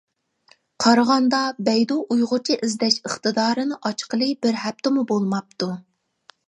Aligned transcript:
قارىغاندا 0.85 1.41
بەيدۇ 1.67 1.97
ئۇيغۇرچە 2.15 2.57
ئىزدەش 2.69 2.99
ئىقتىدارىنى 3.03 3.81
ئاچقىلى 3.87 4.35
بىر 4.47 4.63
ھەپتىمۇ 4.67 5.07
بولماپتۇ. 5.15 5.73